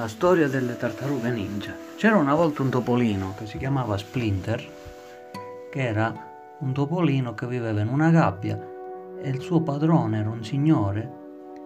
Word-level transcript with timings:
La 0.00 0.08
storia 0.08 0.48
delle 0.48 0.78
tartarughe 0.78 1.28
ninja. 1.28 1.76
C'era 1.96 2.16
una 2.16 2.34
volta 2.34 2.62
un 2.62 2.70
topolino 2.70 3.34
che 3.36 3.44
si 3.44 3.58
chiamava 3.58 3.98
Splinter, 3.98 4.66
che 5.70 5.78
era 5.78 6.10
un 6.60 6.72
topolino 6.72 7.34
che 7.34 7.46
viveva 7.46 7.80
in 7.82 7.88
una 7.88 8.08
gabbia 8.08 8.58
e 9.20 9.28
il 9.28 9.42
suo 9.42 9.60
padrone 9.60 10.20
era 10.20 10.30
un 10.30 10.42
signore 10.42 11.10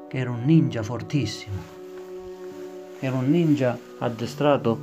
che 0.09 0.19
era 0.19 0.33
un 0.33 0.43
ninja 0.43 0.83
fortissimo. 0.83 1.55
Era 2.99 3.15
un 3.15 3.31
ninja 3.31 3.79
addestrato 4.01 4.79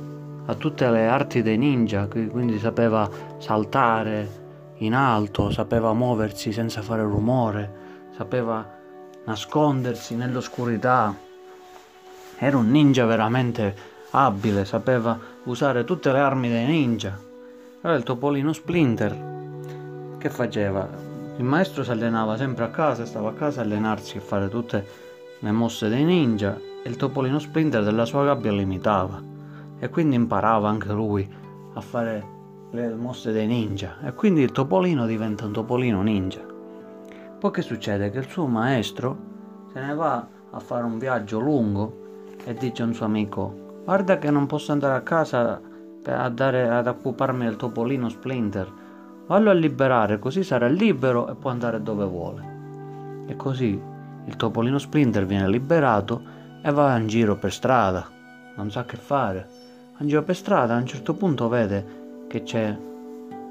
a 0.46 0.54
tutte 0.54 0.88
le 0.88 1.06
arti 1.06 1.42
dei 1.42 1.58
ninja, 1.58 2.06
quindi 2.06 2.58
sapeva 2.58 3.06
saltare 3.36 4.30
in 4.76 4.94
alto, 4.94 5.50
sapeva 5.50 5.92
muoversi 5.92 6.52
senza 6.52 6.80
fare 6.80 7.02
rumore, 7.02 7.70
sapeva 8.16 8.66
nascondersi 9.26 10.14
nell'oscurità 10.14 11.14
era 12.44 12.56
un 12.56 12.72
ninja 12.72 13.06
veramente 13.06 13.72
abile, 14.10 14.64
sapeva 14.64 15.16
usare 15.44 15.84
tutte 15.84 16.10
le 16.10 16.18
armi 16.18 16.48
dei 16.48 16.66
ninja. 16.66 17.16
Era 17.80 17.94
il 17.94 18.02
topolino 18.02 18.52
Splinter. 18.52 20.16
Che 20.18 20.28
faceva? 20.28 20.88
Il 21.36 21.44
maestro 21.44 21.84
si 21.84 21.92
allenava 21.92 22.36
sempre 22.36 22.64
a 22.64 22.70
casa, 22.70 23.06
stava 23.06 23.28
a 23.28 23.34
casa 23.34 23.60
a 23.60 23.62
allenarsi 23.62 24.16
a 24.16 24.20
fare 24.22 24.48
tutte 24.48 24.84
le 25.38 25.52
mosse 25.52 25.88
dei 25.88 26.02
ninja 26.02 26.58
e 26.82 26.88
il 26.88 26.96
topolino 26.96 27.38
Splinter 27.38 27.84
della 27.84 28.04
sua 28.04 28.24
gabbia 28.24 28.50
li 28.50 28.62
imitava. 28.62 29.22
E 29.78 29.88
quindi 29.88 30.16
imparava 30.16 30.68
anche 30.68 30.90
lui 30.90 31.32
a 31.74 31.80
fare 31.80 32.26
le 32.72 32.92
mosse 32.96 33.30
dei 33.30 33.46
ninja. 33.46 33.98
E 34.02 34.14
quindi 34.14 34.42
il 34.42 34.50
topolino 34.50 35.06
diventa 35.06 35.46
un 35.46 35.52
topolino 35.52 36.02
ninja. 36.02 36.44
Poi 37.38 37.50
che 37.52 37.62
succede? 37.62 38.10
Che 38.10 38.18
il 38.18 38.28
suo 38.28 38.46
maestro 38.46 39.16
se 39.72 39.80
ne 39.80 39.94
va 39.94 40.26
a 40.50 40.58
fare 40.58 40.82
un 40.82 40.98
viaggio 40.98 41.38
lungo 41.38 42.00
e 42.44 42.54
dice 42.54 42.82
a 42.82 42.86
un 42.86 42.94
suo 42.94 43.06
amico 43.06 43.62
guarda 43.84 44.18
che 44.18 44.30
non 44.30 44.46
posso 44.46 44.72
andare 44.72 44.94
a 44.94 45.02
casa 45.02 45.60
per 46.02 46.30
dare, 46.30 46.68
ad 46.68 46.86
occuparmi 46.86 47.44
del 47.44 47.56
topolino 47.56 48.08
Splinter. 48.08 48.70
Vallo 49.26 49.50
a 49.50 49.54
liberare 49.54 50.18
così 50.18 50.42
sarà 50.42 50.66
libero 50.66 51.28
e 51.28 51.34
può 51.34 51.50
andare 51.50 51.82
dove 51.82 52.04
vuole. 52.04 53.24
E 53.26 53.36
così 53.36 53.80
il 54.24 54.36
topolino 54.36 54.78
Splinter 54.78 55.26
viene 55.26 55.48
liberato 55.48 56.22
e 56.62 56.70
va 56.70 56.96
in 56.96 57.06
giro 57.06 57.36
per 57.36 57.52
strada. 57.52 58.06
Non 58.56 58.70
sa 58.70 58.84
che 58.84 58.96
fare. 58.96 59.48
In 59.98 60.08
giro 60.08 60.22
per 60.22 60.36
strada 60.36 60.74
a 60.74 60.78
un 60.78 60.86
certo 60.86 61.14
punto 61.14 61.48
vede 61.48 62.24
che 62.26 62.42
c'è 62.42 62.76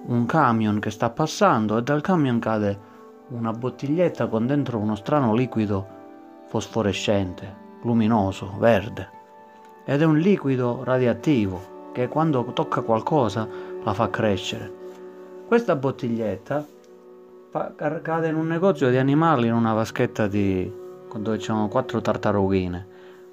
un 0.04 0.26
camion 0.26 0.80
che 0.80 0.90
sta 0.90 1.10
passando 1.10 1.78
e 1.78 1.84
dal 1.84 2.02
camion 2.02 2.40
cade 2.40 2.90
una 3.30 3.52
bottiglietta 3.52 4.28
con 4.28 4.46
dentro 4.46 4.78
uno 4.78 4.96
strano 4.96 5.34
liquido 5.34 6.00
fosforescente 6.48 7.61
luminoso, 7.84 8.54
verde, 8.58 9.10
ed 9.86 10.02
è 10.02 10.06
un 10.06 10.18
liquido 10.18 10.84
radioattivo 10.84 11.90
che 11.92 12.08
quando 12.08 12.44
tocca 12.54 12.82
qualcosa 12.82 13.48
la 13.84 13.94
fa 13.94 14.10
crescere. 14.10 14.80
Questa 15.48 15.76
bottiglietta 15.76 16.66
cade 18.02 18.30
in 18.30 18.36
un 18.36 18.48
negozio 18.48 18.90
di 18.90 18.96
animali 18.96 19.48
in 19.48 19.54
una 19.54 19.74
vaschetta 19.74 20.28
di, 20.28 20.72
dove 21.18 21.38
c'erano 21.38 21.68
quattro 21.68 22.00
tartarughine. 22.00 22.88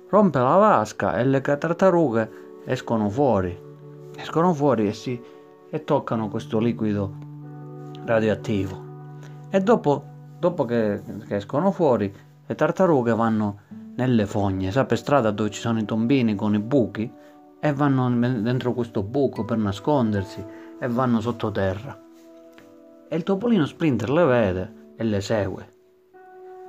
Rompe 0.09 0.39
la 0.41 0.57
vasca 0.57 1.17
e 1.17 1.25
le 1.25 1.41
tartarughe 1.41 2.63
escono 2.65 3.09
fuori. 3.09 3.57
Escono 4.17 4.53
fuori 4.53 4.89
e, 4.89 4.93
si, 4.93 5.23
e 5.71 5.85
toccano 5.85 6.29
questo 6.29 6.59
liquido 6.59 7.13
radioattivo. 8.05 8.87
E 9.51 9.61
dopo, 9.61 10.05
dopo 10.41 10.65
che, 10.65 11.01
che 11.27 11.37
escono 11.37 11.71
fuori, 11.71 12.13
le 12.45 12.55
tartarughe 12.55 13.15
vanno 13.15 13.61
nelle 13.99 14.27
fogne, 14.27 14.71
sa, 14.71 14.85
per 14.85 14.97
strada 14.97 15.33
dove 15.33 15.51
ci 15.51 15.61
sono 15.61 15.81
i 15.81 15.85
tombini 15.85 16.37
con 16.37 16.55
i 16.55 16.61
buchi 16.61 17.13
e 17.61 17.73
vanno 17.73 18.09
dentro 18.41 18.73
questo 18.73 19.03
buco 19.03 19.45
per 19.45 19.59
nascondersi 19.59 20.45
e 20.79 20.89
vanno 20.89 21.21
sottoterra. 21.21 22.01
E 23.09 23.17
il 23.17 23.25
topolino 23.25 23.67
Splinter 23.67 24.11
le 24.11 24.25
vede 24.25 24.75
e 24.97 25.03
le 25.03 25.21
segue. 25.21 25.69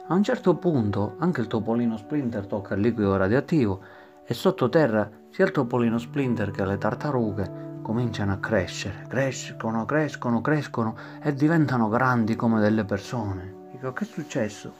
A 0.07 0.15
un 0.15 0.23
certo 0.23 0.55
punto 0.55 1.15
anche 1.19 1.41
il 1.41 1.47
topolino 1.47 1.97
Splinter 1.97 2.47
tocca 2.47 2.73
il 2.73 2.81
liquido 2.81 3.15
radioattivo 3.15 3.79
e 4.25 4.33
sottoterra 4.33 5.09
sia 5.29 5.45
il 5.45 5.51
topolino 5.51 5.99
Splinter 5.99 6.49
che 6.49 6.65
le 6.65 6.79
tartarughe 6.79 7.67
cominciano 7.83 8.31
a 8.31 8.37
crescere, 8.37 9.05
crescono, 9.07 9.85
crescono, 9.85 10.41
crescono 10.41 10.95
e 11.21 11.33
diventano 11.33 11.89
grandi 11.89 12.35
come 12.35 12.59
delle 12.59 12.85
persone. 12.85 13.67
Dico, 13.71 13.93
che 13.93 14.03
è 14.03 14.07
successo? 14.07 14.73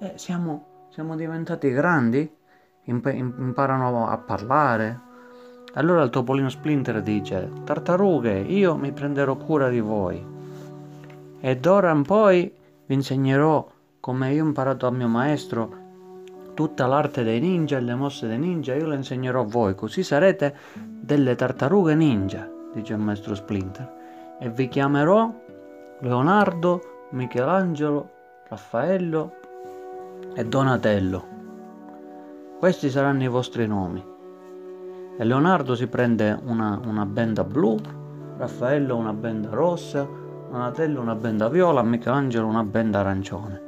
Eh, 0.00 0.14
siamo 0.16 0.74
siamo 0.96 1.14
diventati 1.14 1.70
grandi? 1.72 2.26
Imp- 2.84 3.12
imparano 3.12 4.08
a 4.08 4.16
parlare? 4.16 5.00
Allora 5.74 6.02
il 6.02 6.08
topolino 6.08 6.48
Splinter 6.48 7.02
dice, 7.02 7.50
tartarughe, 7.64 8.38
io 8.38 8.76
mi 8.76 8.92
prenderò 8.92 9.36
cura 9.36 9.68
di 9.68 9.80
voi. 9.80 10.24
E 11.38 11.56
d'ora 11.58 11.90
in 11.90 12.02
poi 12.02 12.50
vi 12.86 12.94
insegnerò 12.94 13.70
come 14.00 14.32
io 14.32 14.42
ho 14.42 14.46
imparato 14.46 14.86
al 14.86 14.94
mio 14.94 15.06
maestro 15.06 15.74
tutta 16.54 16.86
l'arte 16.86 17.22
dei 17.22 17.40
ninja 17.40 17.76
e 17.76 17.82
le 17.82 17.94
mosse 17.94 18.26
dei 18.26 18.38
ninja, 18.38 18.74
io 18.74 18.86
le 18.86 18.96
insegnerò 18.96 19.42
a 19.42 19.46
voi, 19.46 19.74
così 19.74 20.02
sarete 20.02 20.56
delle 20.72 21.34
tartarughe 21.34 21.94
ninja, 21.94 22.50
dice 22.72 22.94
il 22.94 23.00
maestro 23.00 23.34
Splinter. 23.34 24.36
E 24.40 24.48
vi 24.48 24.66
chiamerò 24.68 25.30
Leonardo, 25.98 26.80
Michelangelo, 27.10 28.08
Raffaello 28.48 29.44
e 30.38 30.44
Donatello. 30.44 31.24
Questi 32.58 32.90
saranno 32.90 33.22
i 33.22 33.26
vostri 33.26 33.66
nomi. 33.66 34.04
E 35.16 35.24
Leonardo 35.24 35.74
si 35.74 35.86
prende 35.86 36.38
una, 36.44 36.78
una 36.84 37.06
benda 37.06 37.42
blu, 37.42 37.80
Raffaello 38.36 38.96
una 38.96 39.14
benda 39.14 39.48
rossa, 39.48 40.06
Donatello 40.50 41.00
una 41.00 41.14
benda 41.14 41.48
viola, 41.48 41.82
Michelangelo 41.82 42.46
una 42.46 42.64
benda 42.64 42.98
arancione. 42.98 43.62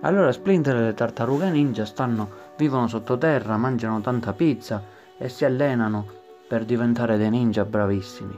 Allora 0.00 0.32
Splinter 0.32 0.74
e 0.74 0.80
le 0.80 0.94
tartarughe 0.94 1.48
ninja 1.48 1.84
stanno, 1.84 2.28
vivono 2.56 2.88
sottoterra, 2.88 3.56
mangiano 3.56 4.00
tanta 4.00 4.32
pizza 4.32 4.82
e 5.16 5.28
si 5.28 5.44
allenano 5.44 6.06
per 6.48 6.64
diventare 6.64 7.16
dei 7.16 7.30
ninja 7.30 7.64
bravissimi. 7.64 8.36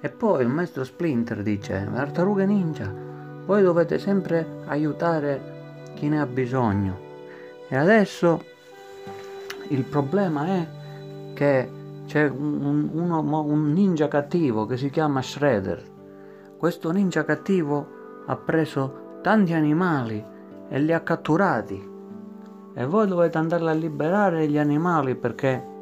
E 0.00 0.08
poi 0.08 0.42
il 0.42 0.48
maestro 0.48 0.82
Splinter 0.82 1.40
dice, 1.42 1.88
tartarughe 1.94 2.46
ninja, 2.46 2.92
voi 3.46 3.62
dovete 3.62 4.00
sempre 4.00 4.64
aiutare 4.66 5.54
chi 5.98 6.08
ne 6.08 6.20
ha 6.20 6.26
bisogno. 6.26 6.96
E 7.68 7.76
adesso 7.76 8.44
il 9.68 9.82
problema 9.82 10.46
è 10.46 10.66
che 11.34 11.70
c'è 12.06 12.28
un, 12.28 12.88
uno, 12.92 13.20
un 13.42 13.72
ninja 13.72 14.06
cattivo 14.06 14.64
che 14.64 14.76
si 14.76 14.90
chiama 14.90 15.20
Shredder. 15.20 15.96
Questo 16.56 16.92
ninja 16.92 17.24
cattivo 17.24 18.22
ha 18.26 18.36
preso 18.36 19.18
tanti 19.22 19.52
animali 19.52 20.24
e 20.68 20.78
li 20.78 20.92
ha 20.92 21.00
catturati. 21.00 21.96
E 22.74 22.86
voi 22.86 23.08
dovete 23.08 23.36
andare 23.38 23.68
a 23.68 23.72
liberare 23.72 24.46
gli 24.46 24.58
animali 24.58 25.16
perché 25.16 25.76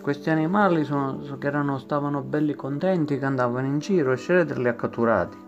questi 0.00 0.30
animali 0.30 0.84
sono, 0.84 1.20
erano, 1.40 1.78
stavano 1.78 2.22
belli 2.22 2.54
contenti 2.54 3.18
che 3.18 3.24
andavano 3.24 3.66
in 3.66 3.80
giro 3.80 4.12
e 4.12 4.16
Shredder 4.16 4.58
li 4.58 4.68
ha 4.68 4.74
catturati. 4.74 5.45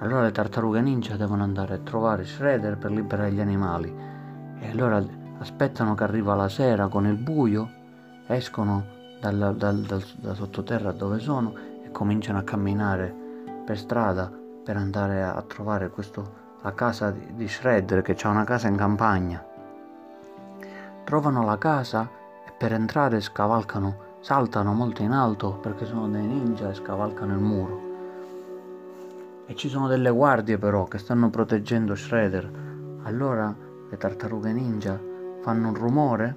Allora 0.00 0.22
le 0.22 0.30
tartarughe 0.30 0.80
ninja 0.80 1.16
devono 1.16 1.42
andare 1.42 1.74
a 1.74 1.78
trovare 1.78 2.24
Shredder 2.24 2.78
per 2.78 2.92
liberare 2.92 3.32
gli 3.32 3.40
animali. 3.40 3.92
E 4.60 4.70
allora 4.70 5.04
aspettano 5.38 5.94
che 5.94 6.04
arriva 6.04 6.36
la 6.36 6.48
sera 6.48 6.86
con 6.86 7.06
il 7.06 7.16
buio, 7.16 7.68
escono 8.26 8.84
dal, 9.20 9.56
dal, 9.56 9.80
dal, 9.80 10.04
da 10.16 10.34
sottoterra 10.34 10.92
dove 10.92 11.18
sono 11.18 11.52
e 11.82 11.90
cominciano 11.90 12.38
a 12.38 12.42
camminare 12.42 13.12
per 13.64 13.76
strada 13.76 14.30
per 14.64 14.76
andare 14.76 15.24
a 15.24 15.42
trovare 15.42 15.90
questo, 15.90 16.56
la 16.62 16.74
casa 16.74 17.10
di, 17.10 17.34
di 17.34 17.48
Shredder 17.48 18.02
che 18.02 18.16
ha 18.22 18.28
una 18.28 18.44
casa 18.44 18.68
in 18.68 18.76
campagna. 18.76 19.44
Trovano 21.02 21.42
la 21.42 21.58
casa 21.58 22.08
e 22.46 22.52
per 22.56 22.72
entrare 22.72 23.20
scavalcano, 23.20 23.96
saltano 24.20 24.74
molto 24.74 25.02
in 25.02 25.10
alto 25.10 25.54
perché 25.54 25.86
sono 25.86 26.08
dei 26.08 26.26
ninja 26.26 26.70
e 26.70 26.74
scavalcano 26.74 27.32
il 27.32 27.40
muro. 27.40 27.87
E 29.50 29.54
ci 29.54 29.70
sono 29.70 29.88
delle 29.88 30.10
guardie 30.10 30.58
però 30.58 30.84
che 30.84 30.98
stanno 30.98 31.30
proteggendo 31.30 31.94
Shredder. 31.94 32.50
Allora 33.04 33.56
le 33.88 33.96
tartarughe 33.96 34.52
ninja 34.52 35.00
fanno 35.40 35.68
un 35.68 35.74
rumore 35.74 36.36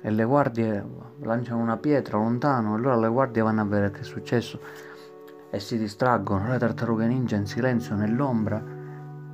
e 0.00 0.10
le 0.10 0.24
guardie 0.24 0.82
lanciano 1.20 1.60
una 1.60 1.76
pietra 1.76 2.16
lontano. 2.16 2.72
Allora 2.72 2.96
le 2.96 3.08
guardie 3.08 3.42
vanno 3.42 3.60
a 3.60 3.64
vedere 3.64 3.90
che 3.90 4.00
è 4.00 4.02
successo 4.02 4.58
e 5.50 5.60
si 5.60 5.76
distraggono. 5.76 6.48
Le 6.48 6.56
tartarughe 6.56 7.06
ninja 7.06 7.36
in 7.36 7.44
silenzio 7.44 7.94
nell'ombra 7.96 8.64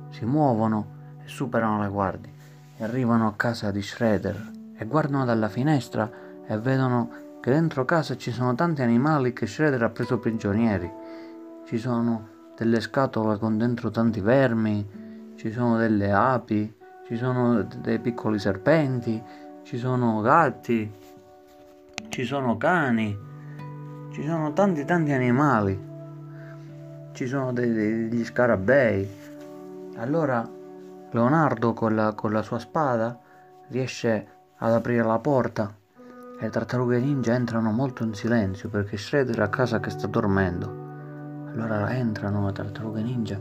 si 0.09 0.25
muovono 0.25 1.19
e 1.23 1.29
superano 1.29 1.81
le 1.81 1.87
guardie 1.87 2.33
e 2.75 2.83
arrivano 2.83 3.27
a 3.27 3.33
casa 3.37 3.71
di 3.71 3.81
Shredder 3.81 4.51
e 4.75 4.85
guardano 4.85 5.23
dalla 5.23 5.47
finestra 5.47 6.11
e 6.45 6.57
vedono 6.57 7.09
che 7.39 7.49
dentro 7.49 7.85
casa 7.85 8.17
ci 8.17 8.31
sono 8.31 8.55
tanti 8.55 8.81
animali 8.81 9.31
che 9.31 9.47
Shredder 9.47 9.83
ha 9.83 9.89
preso 9.89 10.19
prigionieri. 10.19 10.91
Ci 11.63 11.77
sono 11.77 12.33
delle 12.55 12.79
scatole 12.79 13.37
con 13.37 13.57
dentro 13.57 13.89
tanti 13.89 14.21
vermi, 14.21 15.33
ci 15.35 15.51
sono 15.51 15.77
delle 15.77 16.11
api, 16.11 16.73
ci 17.05 17.17
sono 17.17 17.61
dei 17.63 17.99
piccoli 17.99 18.39
serpenti, 18.39 19.21
ci 19.63 19.77
sono 19.77 20.21
gatti, 20.21 20.91
ci 22.09 22.23
sono 22.23 22.57
cani, 22.57 23.17
ci 24.11 24.23
sono 24.25 24.53
tanti 24.53 24.85
tanti 24.85 25.11
animali, 25.11 25.79
ci 27.11 27.27
sono 27.27 27.51
degli 27.51 28.23
scarabei. 28.23 29.23
Allora 29.97 30.47
Leonardo 31.11 31.73
con 31.73 31.95
la, 31.95 32.13
con 32.13 32.31
la 32.31 32.41
sua 32.41 32.59
spada 32.59 33.19
riesce 33.67 34.27
ad 34.57 34.71
aprire 34.71 35.03
la 35.03 35.19
porta 35.19 35.73
e 36.39 36.43
le 36.43 36.49
tartarughe 36.49 36.99
ninja 36.99 37.33
entrano 37.33 37.71
molto 37.71 38.03
in 38.03 38.13
silenzio 38.13 38.69
perché 38.69 38.97
Shredder 38.97 39.41
a 39.41 39.49
casa 39.49 39.79
che 39.79 39.89
sta 39.89 40.07
dormendo. 40.07 40.84
Allora 41.55 41.89
entrano 41.95 42.45
le 42.45 42.51
tartarughe 42.51 43.01
ninja, 43.01 43.39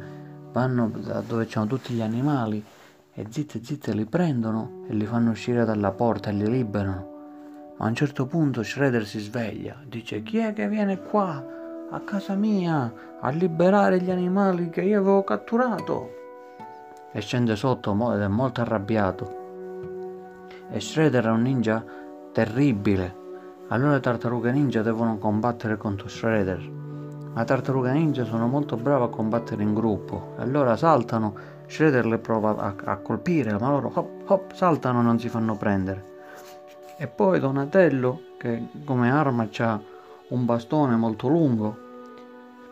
vanno 0.52 0.88
da 0.88 1.20
dove 1.20 1.46
c'erano 1.46 1.66
tutti 1.66 1.94
gli 1.94 2.00
animali 2.00 2.64
e 3.12 3.26
zitte 3.28 3.60
zitte 3.60 3.92
li 3.92 4.04
prendono 4.04 4.84
e 4.88 4.94
li 4.94 5.04
fanno 5.04 5.32
uscire 5.32 5.64
dalla 5.64 5.90
porta 5.90 6.30
e 6.30 6.32
li 6.32 6.48
liberano. 6.48 7.74
Ma 7.76 7.86
a 7.86 7.88
un 7.88 7.94
certo 7.96 8.26
punto 8.26 8.62
Shredder 8.62 9.04
si 9.04 9.18
sveglia, 9.18 9.76
dice 9.84 10.22
chi 10.22 10.38
è 10.38 10.52
che 10.52 10.68
viene 10.68 11.00
qua 11.00 11.44
a 11.90 12.00
casa 12.02 12.34
mia 12.34 12.92
a 13.18 13.30
liberare 13.30 14.00
gli 14.00 14.12
animali 14.12 14.70
che 14.70 14.82
io 14.82 15.00
avevo 15.00 15.24
catturato? 15.24 16.10
E 17.10 17.20
scende 17.20 17.56
sotto 17.56 17.90
ed 18.14 18.20
è 18.20 18.28
molto 18.28 18.60
arrabbiato. 18.60 19.42
E 20.70 20.78
Shredder 20.78 21.24
è 21.24 21.30
un 21.30 21.42
ninja 21.42 21.84
terribile. 22.32 23.22
Allora 23.68 23.94
le 23.94 24.00
tartarughe 24.00 24.52
ninja 24.52 24.82
devono 24.82 25.18
combattere 25.18 25.76
contro 25.76 26.06
Shredder. 26.06 26.83
Ma 27.34 27.40
le 27.40 27.46
tartarughe 27.46 27.92
ninja 27.92 28.24
sono 28.24 28.46
molto 28.46 28.76
brave 28.76 29.04
a 29.04 29.08
combattere 29.08 29.62
in 29.62 29.74
gruppo. 29.74 30.34
Allora 30.38 30.76
saltano, 30.76 31.34
Shredder 31.66 32.18
prova 32.20 32.56
a, 32.56 32.74
a 32.84 32.96
colpire, 32.98 33.58
ma 33.58 33.70
loro 33.70 33.90
hop 33.92 34.30
hop 34.30 34.52
saltano 34.52 35.00
e 35.00 35.02
non 35.02 35.18
si 35.18 35.28
fanno 35.28 35.56
prendere. 35.56 36.12
E 36.96 37.08
poi 37.08 37.40
Donatello, 37.40 38.20
che 38.38 38.68
come 38.84 39.10
arma 39.10 39.48
ha 39.58 39.80
un 40.28 40.44
bastone 40.44 40.94
molto 40.94 41.26
lungo, 41.26 41.76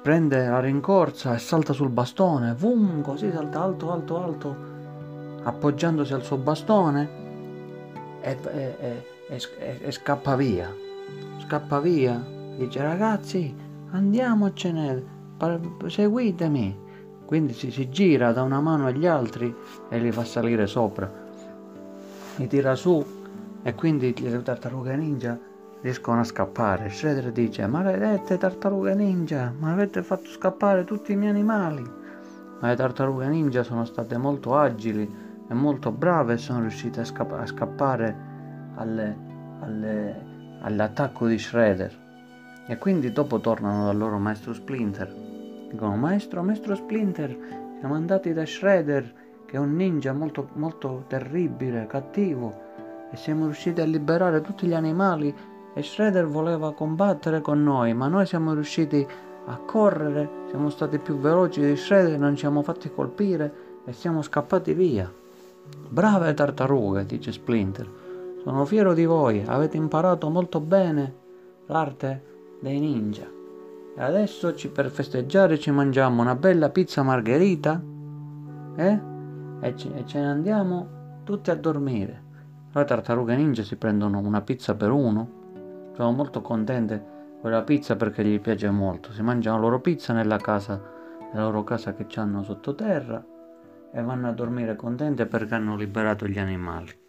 prende 0.01 0.47
la 0.47 0.61
rincorsa 0.61 1.35
e 1.35 1.39
salta 1.39 1.73
sul 1.73 1.89
bastone, 1.89 2.55
vum, 2.55 3.03
così 3.03 3.33
salta 3.33 3.63
alto, 3.63 3.91
alto, 3.91 4.23
alto, 4.23 4.57
appoggiandosi 5.43 6.13
al 6.13 6.23
suo 6.23 6.37
bastone 6.37 7.11
e, 8.21 8.39
e, 8.53 9.05
e, 9.29 9.79
e 9.83 9.91
scappa 9.91 10.37
via. 10.37 10.73
Scappa 11.39 11.81
via, 11.81 12.25
dice 12.57 12.81
ragazzi, 12.81 13.62
andiamocene, 13.93 15.05
seguitemi. 15.87 16.81
Quindi 17.25 17.55
si, 17.55 17.71
si 17.71 17.89
gira 17.89 18.33
da 18.33 18.43
una 18.43 18.61
mano 18.61 18.87
agli 18.87 19.07
altri 19.07 19.55
e 19.89 19.99
li 19.99 20.13
fa 20.13 20.25
salire 20.25 20.67
sopra. 20.67 21.11
Li 22.37 22.47
tira 22.47 22.75
su 22.75 23.05
e 23.63 23.75
quindi 23.75 24.15
le 24.21 24.43
tartarughe 24.43 24.97
ninja 24.97 25.39
riescono 25.81 26.21
a 26.21 26.25
scappare. 26.25 26.91
Shredder 26.91 27.33
dice: 27.33 27.67
Maledette 27.67 28.37
tartarughe 28.37 28.95
ninja, 28.95 29.53
ma 29.59 29.73
avete 29.73 30.03
fatto 30.03 30.29
scappare 30.29 30.85
tutti 30.85 31.13
i 31.13 31.17
miei 31.17 31.31
animali. 31.31 31.83
Ma 32.61 32.69
le 32.69 32.77
tartarughe 32.77 33.27
ninja 33.29 33.63
sono 33.63 33.85
state 33.85 34.17
molto 34.19 34.57
agili 34.57 35.11
e 35.49 35.55
molto 35.55 35.91
brave 35.91 36.35
e 36.35 36.39
sono 36.39 36.61
riuscite 36.61 37.01
a 37.01 37.47
scappare 37.47 38.17
alle, 38.77 39.17
alle, 39.61 40.25
all'attacco 40.63 41.27
di 41.27 41.39
Shredder. 41.39 42.02
E 42.67 42.79
quindi 42.79 43.13
dopo 43.13 43.41
tornano 43.41 43.87
dal 43.87 43.97
loro 43.97 44.19
maestro 44.19 44.55
Splinter. 44.55 45.13
Dicono: 45.71 45.97
Maestro, 45.97 46.43
maestro 46.43 46.75
Splinter, 46.75 47.37
siamo 47.79 47.95
andati 47.95 48.33
da 48.33 48.47
Shredder, 48.47 49.15
che 49.47 49.57
è 49.57 49.59
un 49.59 49.75
ninja 49.75 50.13
molto, 50.13 50.49
molto 50.55 51.05
terribile, 51.09 51.87
cattivo 51.87 52.71
e 53.11 53.17
siamo 53.17 53.45
riusciti 53.45 53.81
a 53.81 53.85
liberare 53.85 54.41
tutti 54.41 54.67
gli 54.67 54.73
animali 54.73 55.35
e 55.75 55.83
Shredder 55.83 56.27
voleva 56.27 56.73
combattere 56.73 57.41
con 57.41 57.63
noi, 57.63 57.93
ma 57.93 58.09
noi 58.09 58.25
siamo 58.25 58.55
riusciti 58.55 59.07
a 59.47 59.57
correre, 59.59 60.29
siamo 60.49 60.71
stati 60.71 60.99
più 60.99 61.19
veloci 61.19 61.61
di 61.61 61.77
Shredder, 61.77 62.19
non 62.19 62.33
ci 62.33 62.41
siamo 62.41 62.63
fatti 62.63 62.91
colpire 62.91 63.81
e 63.85 63.93
siamo 63.93 64.23
scappati 64.23 64.73
via. 64.73 65.13
Brave 65.89 66.33
tartarughe, 66.35 67.05
dice 67.05 67.33
Splinter. 67.33 67.89
Sono 68.43 68.65
fiero 68.65 68.95
di 68.95 69.05
voi, 69.05 69.43
avete 69.47 69.77
imparato 69.77 70.29
molto 70.31 70.61
bene 70.61 71.15
l'arte 71.67 72.31
dei 72.63 72.79
ninja. 72.79 73.29
E 73.95 74.01
adesso 74.01 74.55
ci, 74.55 74.71
per 74.71 74.89
festeggiare 74.89 75.59
ci 75.59 75.71
mangiamo 75.71 76.23
una 76.23 76.35
bella 76.35 76.71
pizza 76.71 77.03
margherita 77.03 77.83
eh? 78.77 79.01
e, 79.61 79.77
ci, 79.77 79.93
e 79.93 80.07
ce 80.07 80.21
ne 80.21 80.27
andiamo 80.27 81.21
tutti 81.25 81.51
a 81.51 81.57
dormire. 81.57 82.31
Le 82.73 82.85
tartarughe 82.85 83.37
ninja 83.37 83.63
si 83.63 83.77
prendono 83.77 84.19
una 84.21 84.41
pizza 84.41 84.75
per 84.75 84.91
uno. 84.91 85.91
Sono 85.95 86.13
molto 86.13 86.41
contente 86.41 87.11
con 87.43 87.51
la 87.51 87.63
pizza 87.63 87.97
perché 87.97 88.25
gli 88.25 88.41
piace 88.41 88.71
molto. 88.71 89.13
Si 89.13 89.21
mangiano 89.23 89.57
la 89.57 89.63
loro 89.63 89.81
pizza 89.81 90.15
nella 90.15 90.39
casa, 90.39 90.81
nella 91.33 91.45
loro 91.45 91.65
casa 91.65 91.93
che 91.93 92.07
hanno 92.19 92.43
sottoterra 92.43 93.23
e 93.93 94.03
vanno 94.03 94.29
a 94.29 94.33
dormire 94.33 94.75
contente 94.75 95.27
perché 95.27 95.55
hanno 95.55 95.77
liberato 95.77 96.27
gli 96.27 96.39
animali. 96.39 97.02